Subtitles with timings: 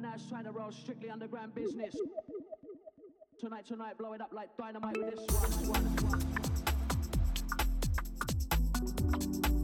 [0.00, 1.94] now is trying to roll strictly underground business.
[3.38, 5.82] Tonight, tonight, blow it up like dynamite with this one.
[5.82, 6.20] one,
[9.50, 9.59] one.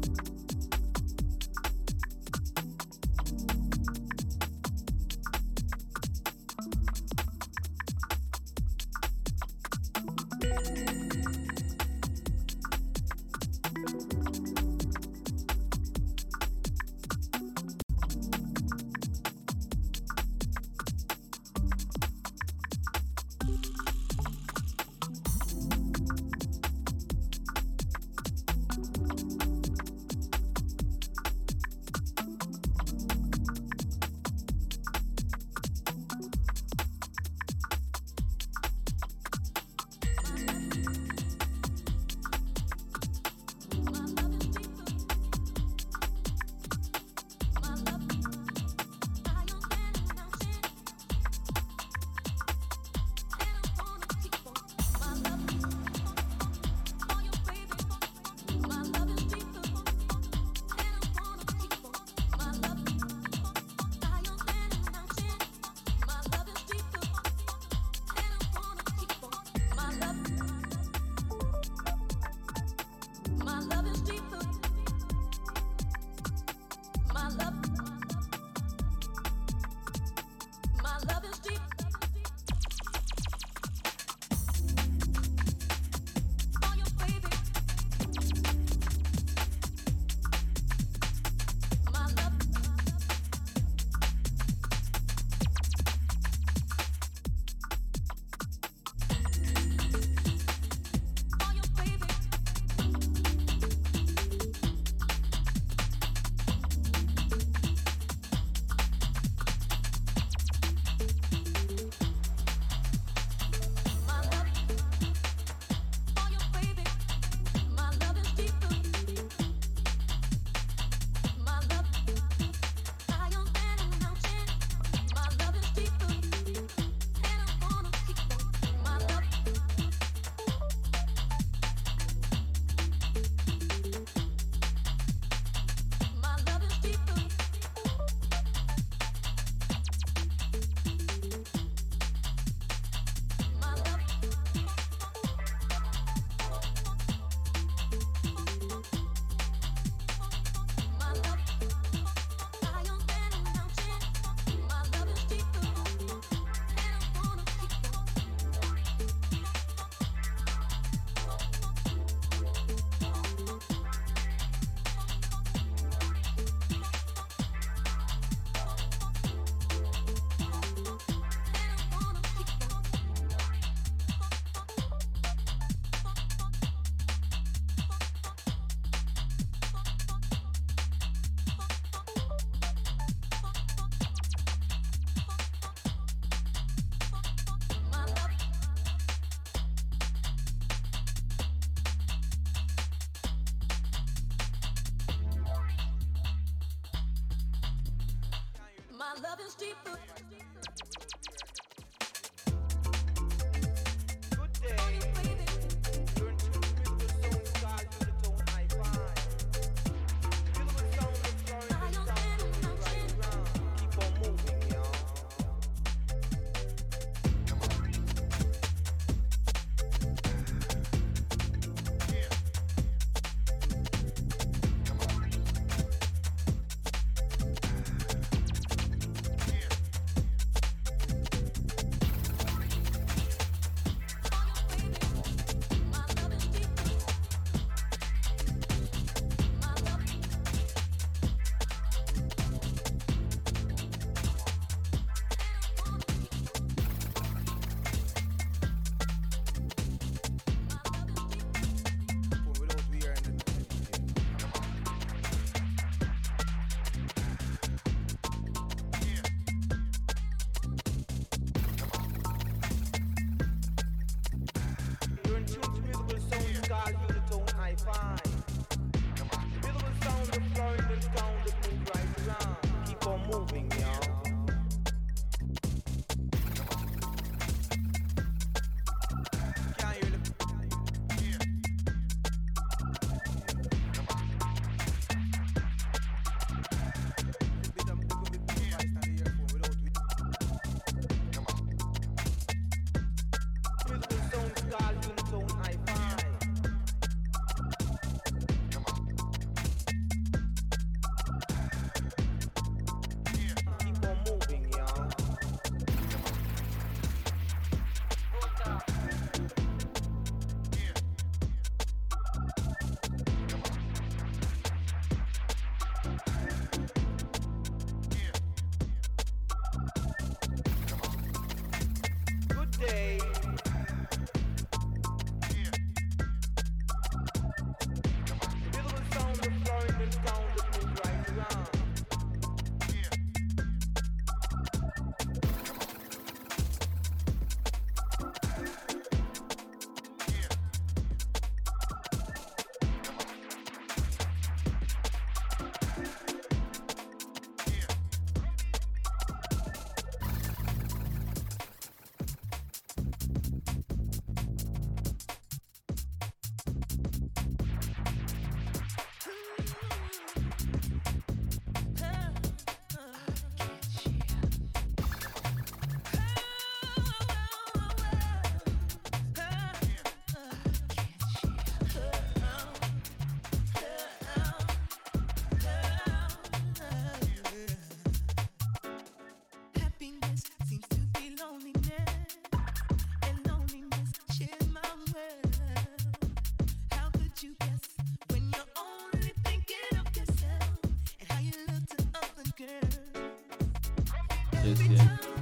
[394.66, 395.35] Nasty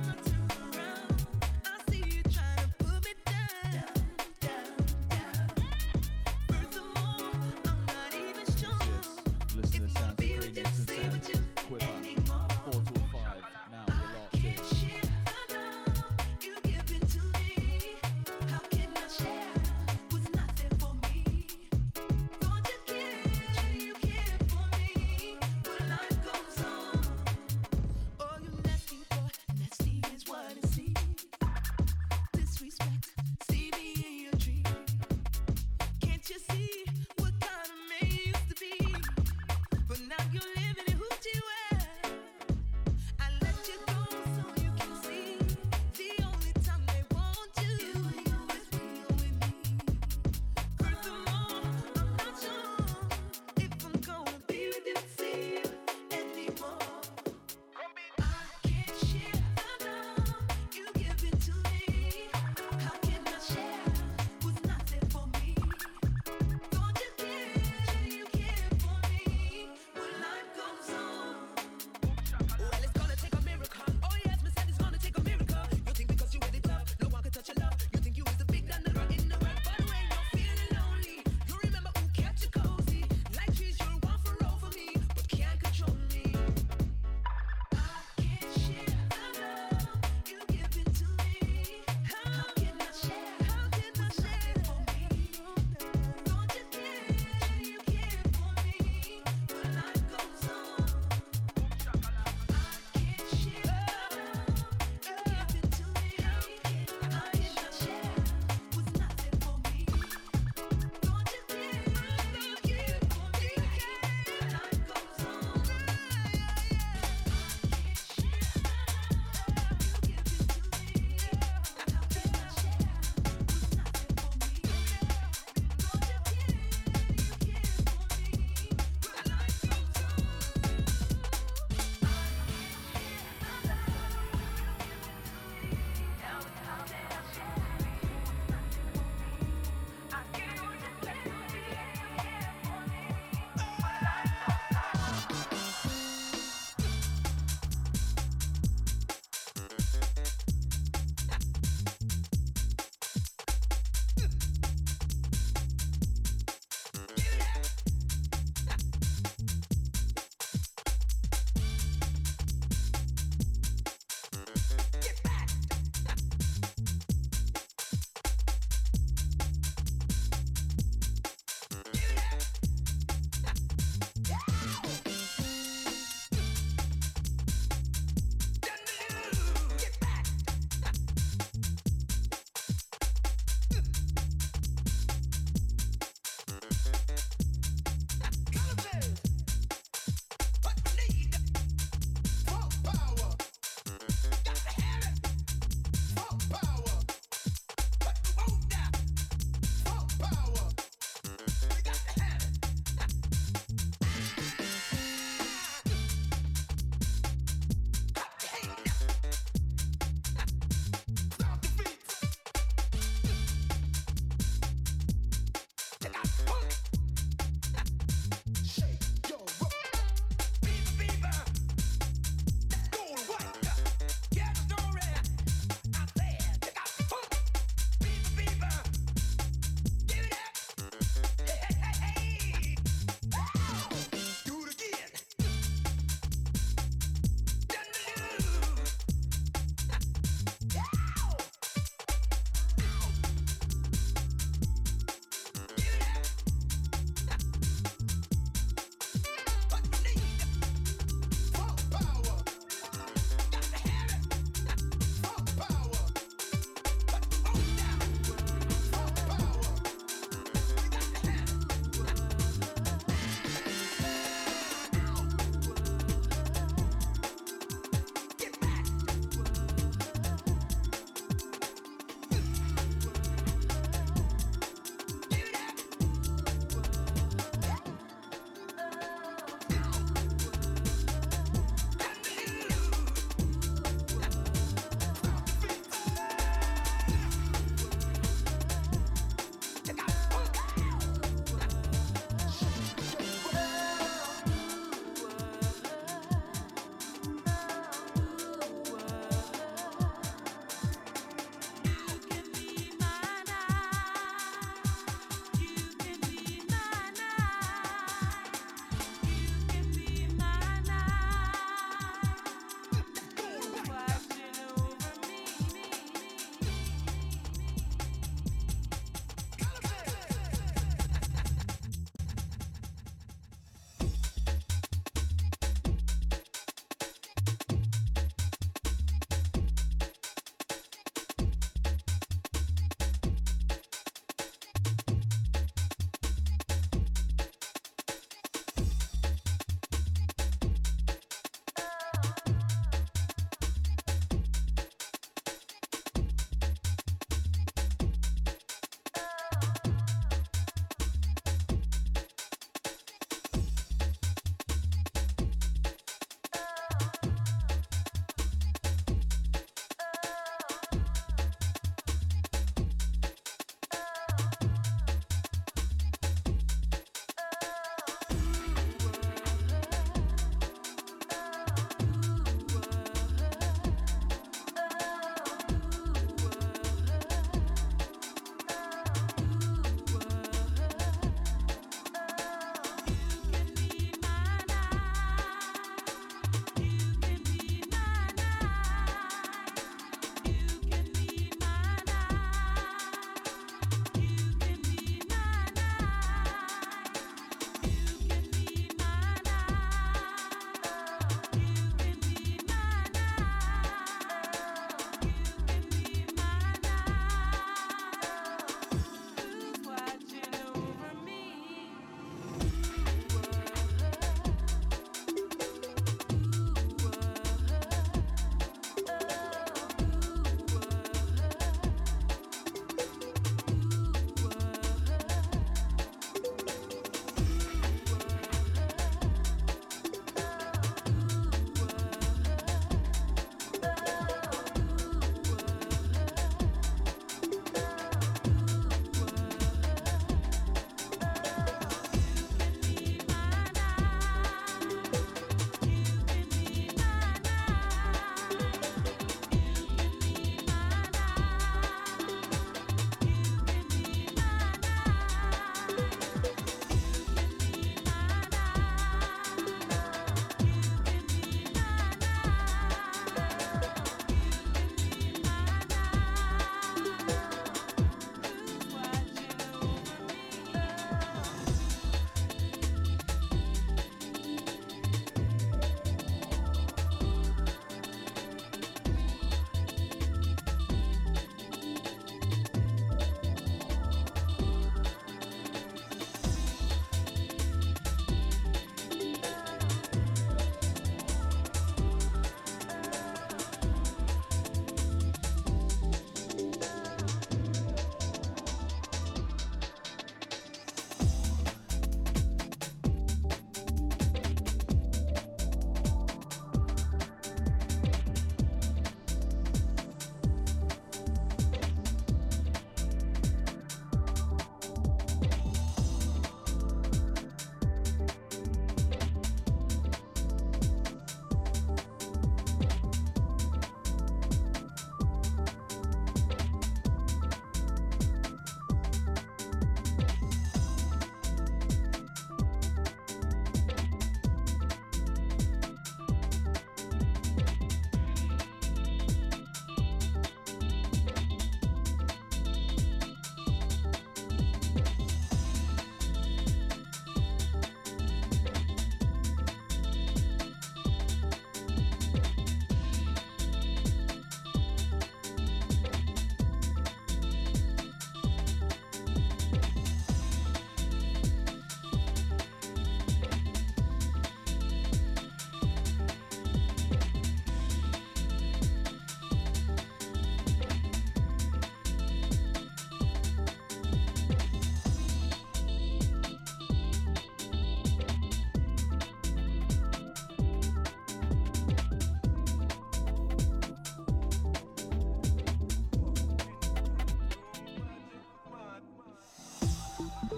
[590.16, 590.54] Bye.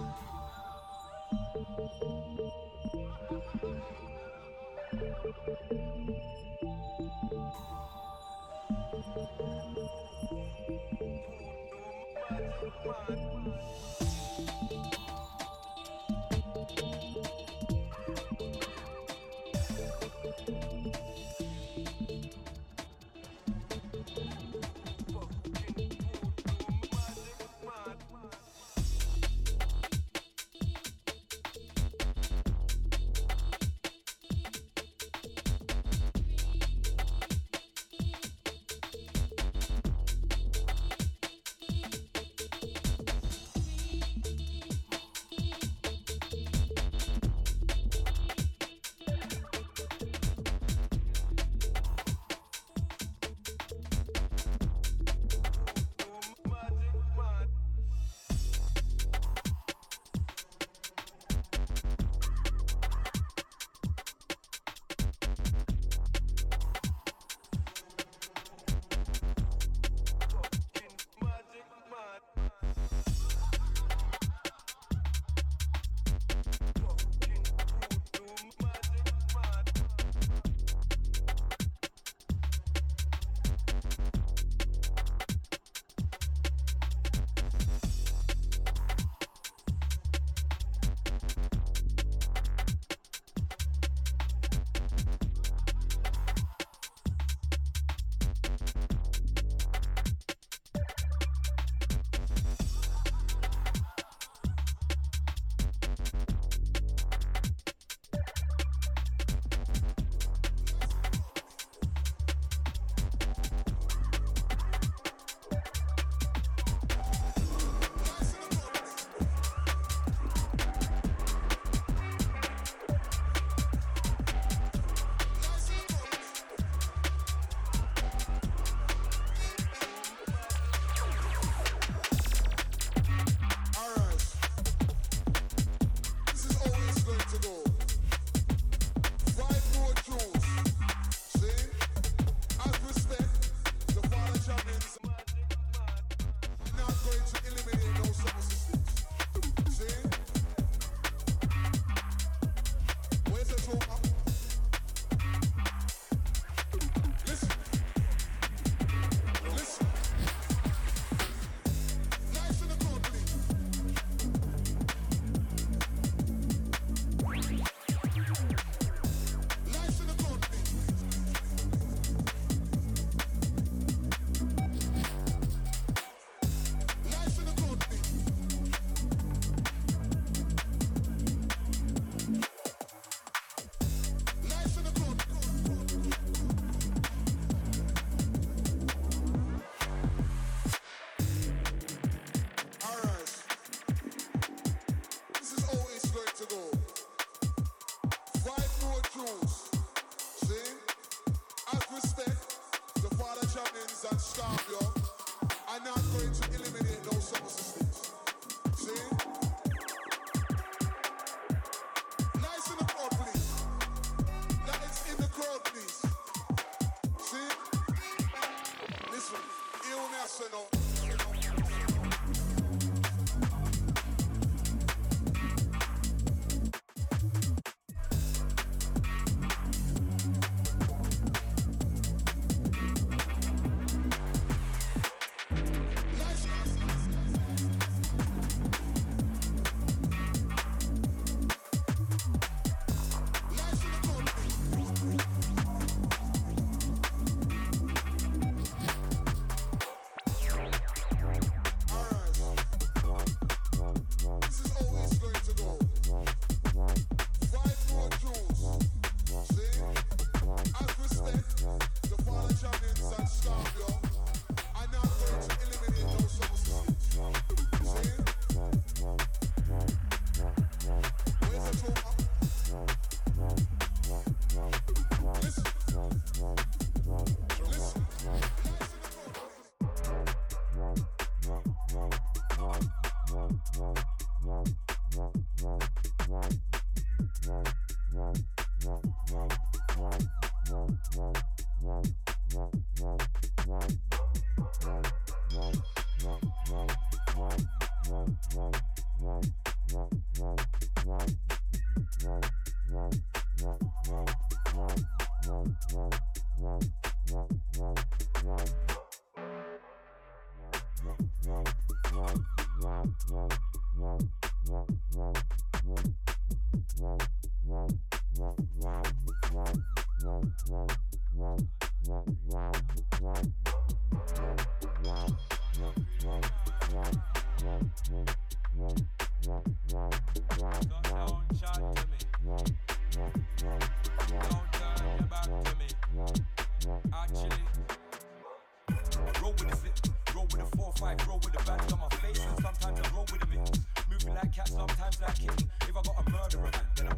[341.06, 343.78] fight, roll with the badge on my face, and sometimes I roll with a mitt.
[344.10, 345.70] Moving like cat, sometimes like kitten.
[345.82, 347.15] If I got a murderer, then I'm.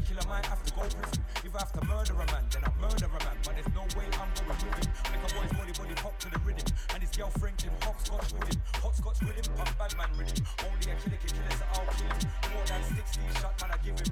[0.00, 1.24] a killer might have to go prison.
[1.44, 3.36] If I have to murder a man, then I murder a man.
[3.44, 4.92] But there's no way I'm going with him.
[5.12, 6.64] Make a boy's body body pop to the rhythm.
[6.94, 8.58] And his girlfriend can hopscotch with him.
[8.80, 10.44] Hopscotch with him, pump bad man rhythm.
[10.64, 12.20] Only a killer can kill us, so I'll kill him.
[12.52, 14.10] More than 60 shot man I give him.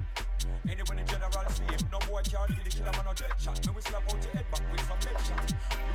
[0.69, 1.81] Anyone in general see him.
[1.89, 3.57] No boy can't kill the killer man or dead shot.
[3.65, 5.47] Me we slap out your head back with some dead shot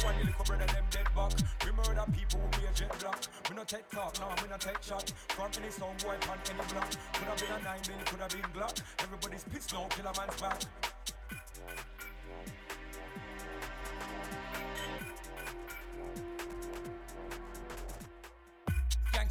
[0.04, 1.32] one, your little brother, them dead back.
[1.64, 3.20] We murder people, with a jet block.
[3.48, 5.10] We no take talk, no, we no take shot.
[5.28, 6.90] Front any his own boy, pan any block.
[7.14, 8.82] Coulda been a nine, then coulda been Glock.
[9.00, 10.60] Everybody's pissed no killer man's back.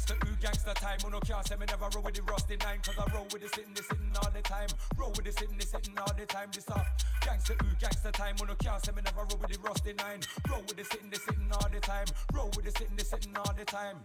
[0.06, 0.98] Gangster ooh, gangster time.
[1.24, 2.78] can't say me never roll with the rusty nine.
[2.82, 4.68] Cause I roll with the sitting, the sitting all the time.
[4.98, 6.48] Roll with the sitting, the sitting all the time.
[6.52, 6.84] This gangsta
[7.24, 8.36] Gangster ooh, gangster time.
[8.60, 10.20] can't say me never roll with the rusty nine.
[10.50, 12.06] Roll with the sitting, the sitting all the time.
[12.34, 13.96] Roll with the sitting, the sitting all the time.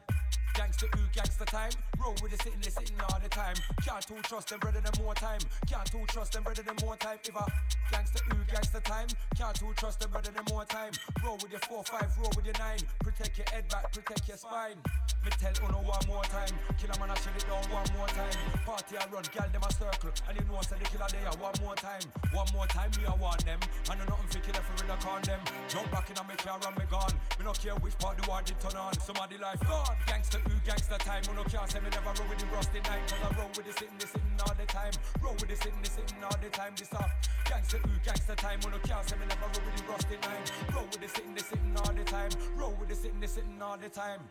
[0.56, 1.72] Gangster who, gangster time.
[2.00, 3.56] Roll with the sitting, they sitting all the time.
[3.86, 5.40] Can't too trust them, brother, them more time.
[5.68, 7.18] Can't too trust them, brother, them more time.
[7.24, 7.46] If I
[7.92, 9.08] gangster who, gangster time.
[9.38, 10.92] Can't too trust them, brother, them more time.
[11.24, 12.80] Roll with your four, five, roll with your nine.
[13.00, 14.78] Protect your head back, protect your spine.
[15.24, 16.54] Me tell Uno one more time.
[16.80, 18.36] Killer man, I shut it down one more time.
[18.66, 20.12] Party I run, gal them a circle.
[20.28, 22.04] And you know I said the killer there one more time.
[22.32, 23.60] One more time, me I want them.
[23.92, 25.40] I know nothing for killer for real, I con them.
[25.68, 27.14] Jump back in on me car and me gone.
[27.38, 28.94] Me no care which part the war they turn on.
[29.00, 29.96] Somebody life gone.
[30.08, 31.24] Gangster Gangsta, gangsta time.
[31.28, 33.02] When no car, say me never roll with the rusty nine.
[33.08, 34.94] Cause I roll with the sitting, the sitting all the time.
[35.22, 36.74] Roll with the sitting, the sitting all the time.
[36.76, 37.10] This up
[37.46, 38.60] Gangsta, do gangster time.
[38.62, 40.76] When no car, say me never roll with the rusty nine.
[40.76, 42.32] Roll with the sitting, the sitting all the time.
[42.56, 44.22] Roll with the sitting, the sitting all the time.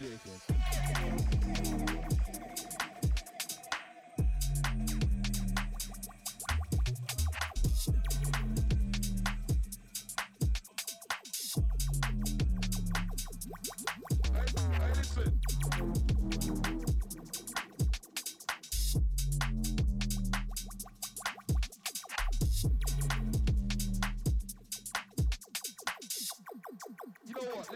[0.00, 0.42] ridiculous.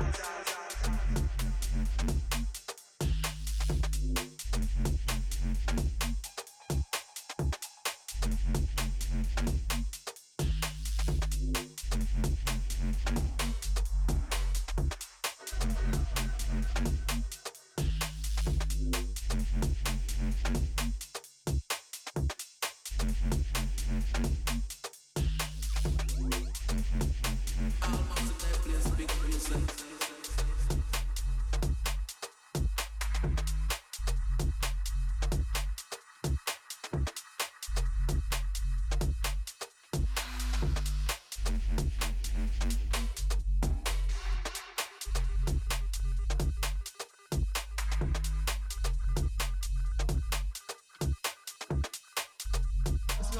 [0.02, 0.31] die.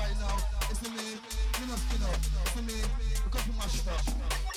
[0.03, 0.37] right now.
[0.71, 1.07] It's me,
[1.61, 2.19] you must get up.
[2.47, 2.79] It's me,
[3.25, 4.52] because we mash up.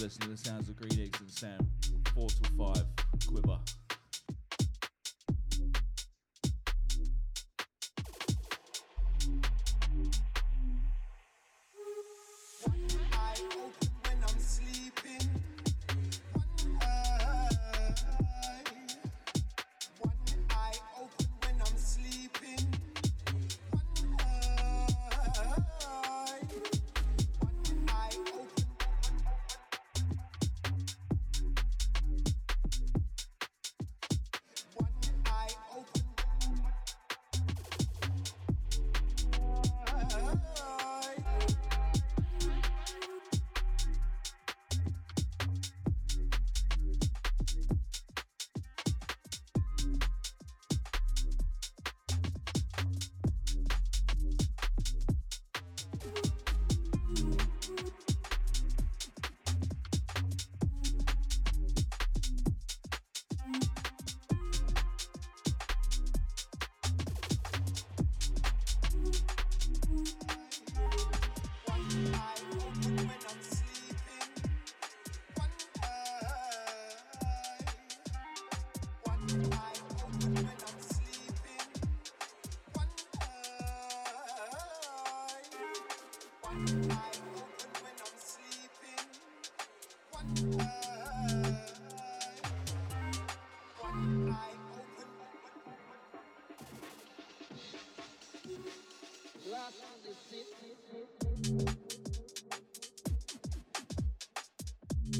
[0.00, 1.70] Listening to the sounds of Green Eggs and Sam.
[2.14, 2.84] 4 to 5,
[3.18, 3.79] QUIVR.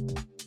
[0.08, 0.39] you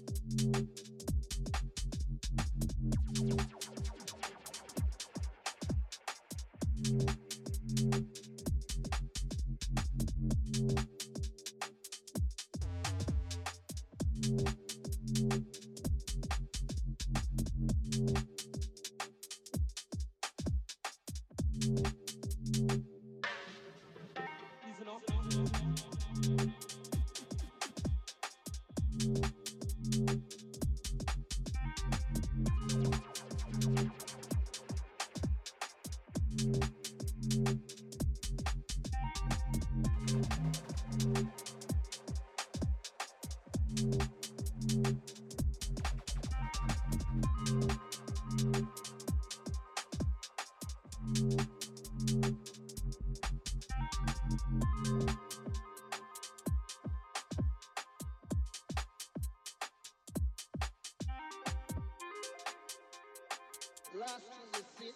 [63.95, 64.23] lost
[64.53, 64.93] to the city.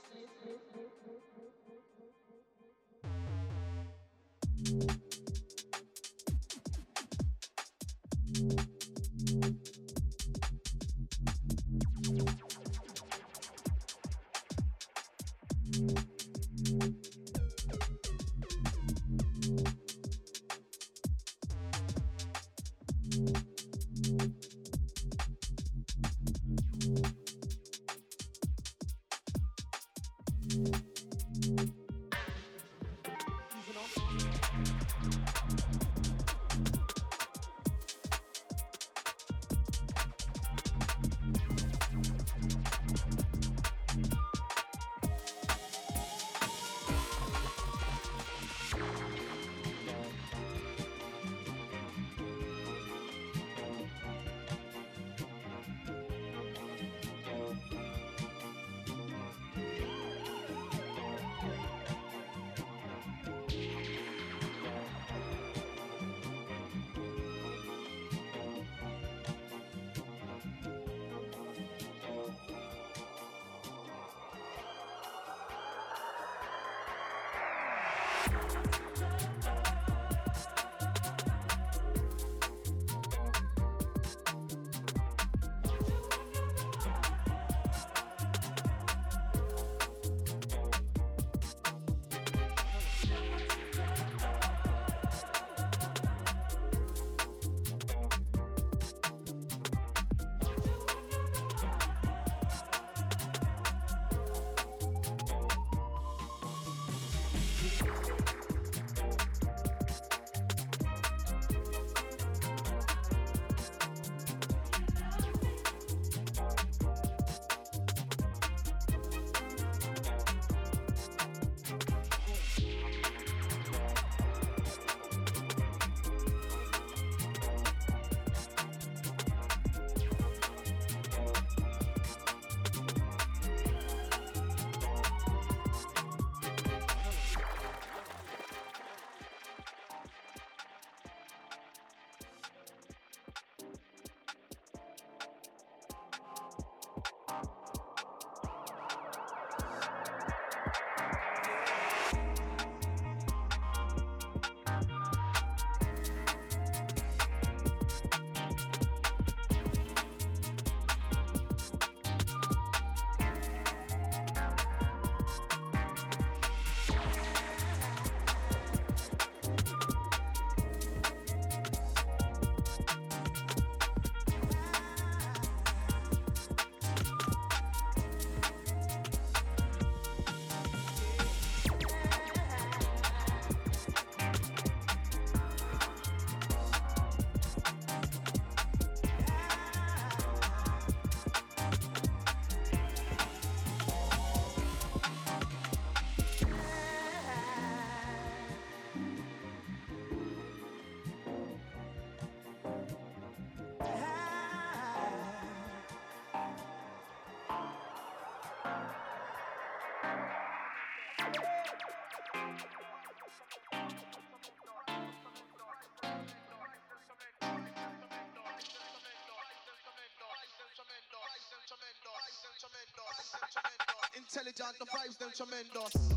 [224.17, 226.16] Intelligent, the vibes them tremendous.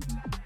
[0.00, 0.45] Touch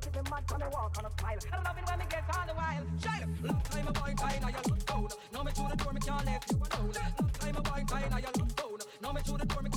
[0.00, 1.38] think me mad walk on a smile.
[1.52, 2.86] I love it when me get on the wild.
[3.02, 5.08] Child, long time a boy tie now you look down.
[5.32, 6.92] Now me through the door me can't let you alone.
[7.20, 8.78] Long time a boy tie now you look down.
[9.02, 9.70] Now me through the door me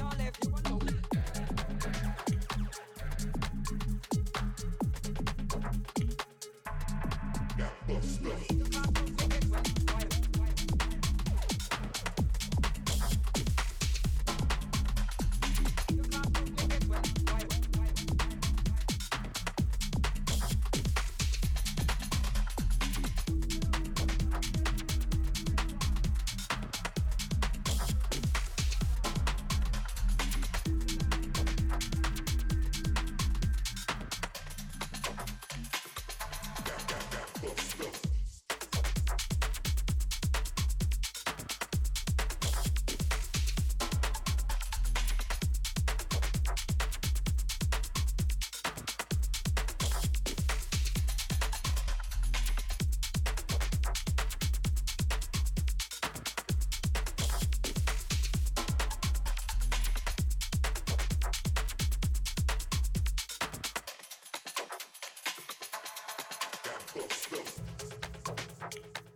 [66.99, 69.06] Stop, stop.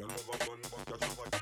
[0.00, 1.39] You love a man, but you never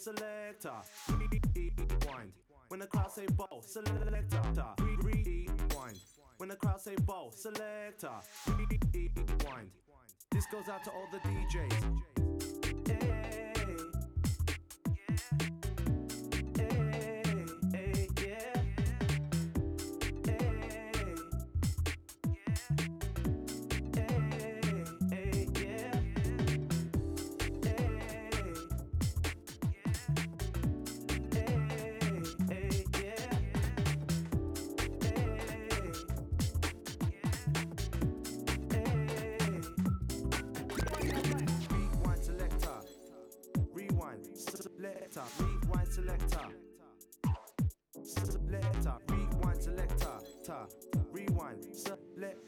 [0.00, 0.72] selector,
[1.10, 2.32] rewind.
[2.68, 5.98] When the crowd say bow, selector, rewind.
[6.38, 8.10] When the crowd say bow, selector,
[8.46, 9.68] rewind.
[10.30, 12.09] This goes out to all the DJs.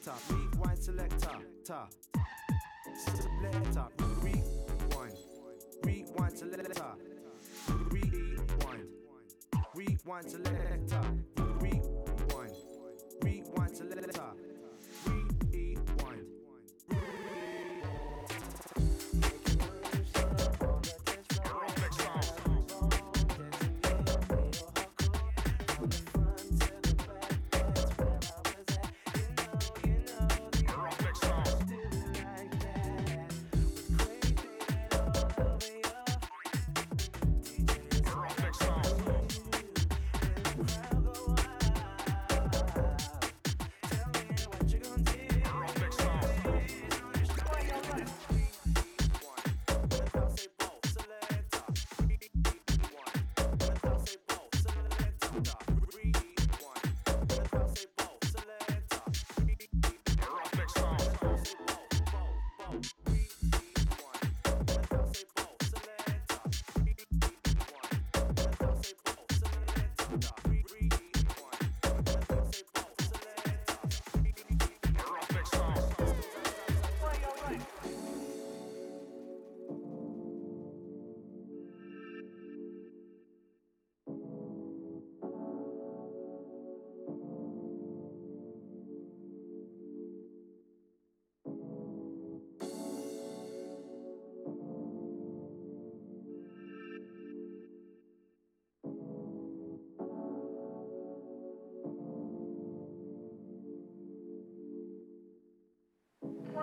[0.03, 0.35] Selector.
[0.35, 1.39] Rewind selector.
[1.65, 1.89] Ta.
[2.97, 3.87] Selector.
[4.21, 5.17] Rewind.
[5.85, 6.95] Rewind selector.
[7.91, 8.89] Rewind.
[9.75, 11.22] Rewind selector.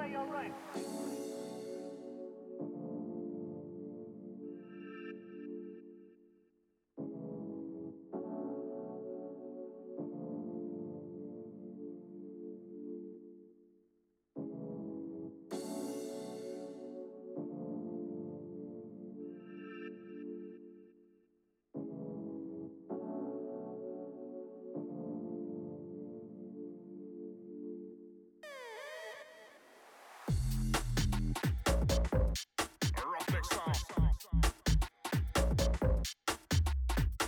[0.10, 1.18] your right.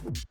[0.04, 0.31] you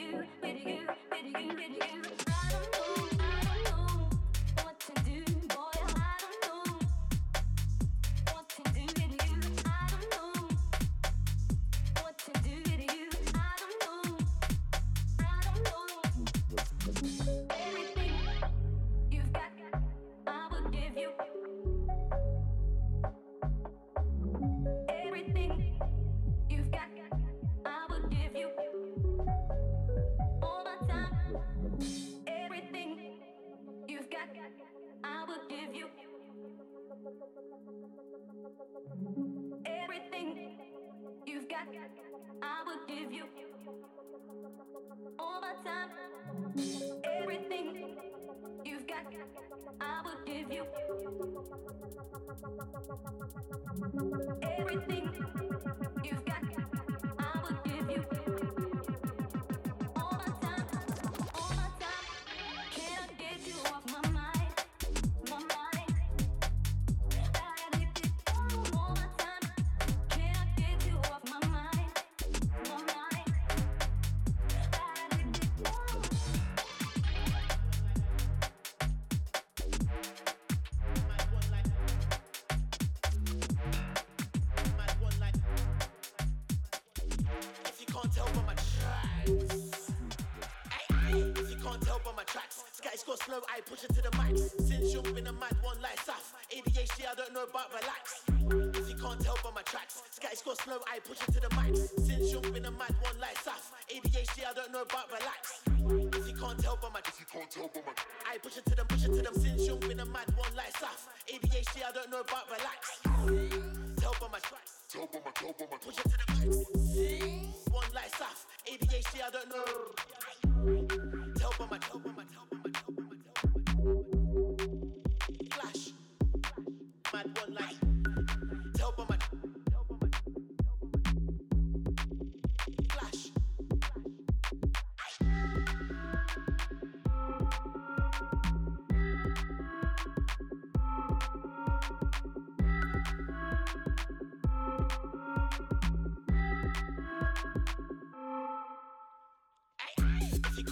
[0.00, 1.05] you, with you.
[39.66, 40.58] Everything
[41.26, 41.66] you've got,
[42.42, 43.24] I will give you
[45.18, 45.90] all my time.
[47.04, 47.96] Everything
[48.64, 49.06] you've got,
[49.80, 50.64] I will give you.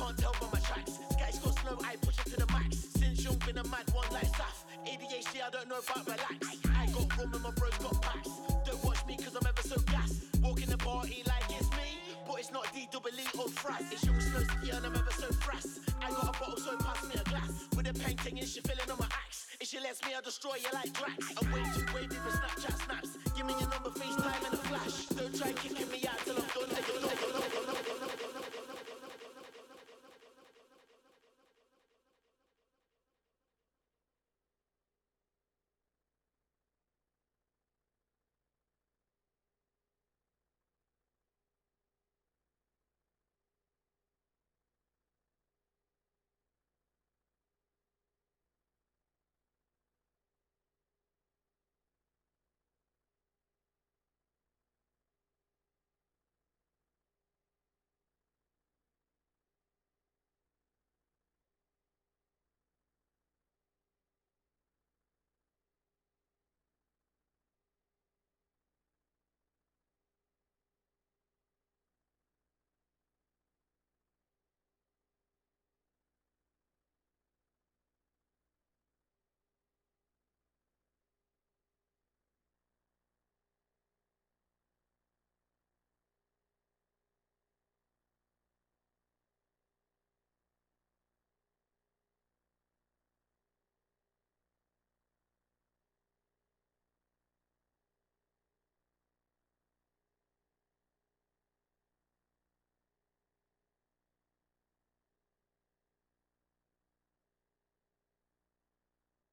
[0.04, 0.98] Can't tell by my tracks.
[1.18, 2.76] Guys go slow, I push it to the max.
[2.92, 4.68] Since young, been a mad one like Saf.
[4.84, 6.60] ADHD, I don't know if I relax.
[6.76, 8.28] I got room and my bros got packs.
[8.68, 10.28] Don't watch me, cause I'm ever so gas.
[10.42, 12.04] Walking the party like it's me.
[12.28, 13.80] But it's not D double E or frass.
[13.92, 15.80] It's your slow ski and I'm ever so frass.
[16.04, 17.64] I got a bottle, so pass me a glass.
[17.74, 19.56] With a painting, it's she feeling on my axe.
[19.58, 21.32] If she lets me, I'll destroy you like Drax.
[21.40, 23.16] I'm way too wavy for Snapchat snaps.
[23.34, 25.06] Give me your number, FaceTime, and a flash.
[25.16, 26.23] Don't try kicking me out.